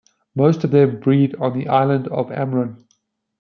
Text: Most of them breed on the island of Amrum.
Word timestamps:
Most 0.33 0.63
of 0.63 0.71
them 0.71 0.99
breed 0.99 1.35
on 1.35 1.55
the 1.55 1.67
island 1.67 2.07
of 2.07 2.29
Amrum. 2.31 2.85